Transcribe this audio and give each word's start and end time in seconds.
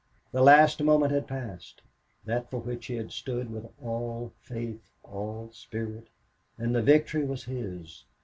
The 0.31 0.41
last 0.41 0.81
moment 0.81 1.11
had 1.11 1.27
passed 1.27 1.83
that 2.25 2.49
for 2.49 2.57
which 2.59 2.87
he 2.87 2.95
had 2.95 3.11
stood 3.11 3.51
with 3.51 3.67
all 3.79 4.33
faith, 4.41 4.81
all 5.03 5.51
spirit 5.53 6.07
and 6.57 6.73
the 6.73 6.81
victory 6.81 7.23
was 7.23 7.43
his. 7.43 8.03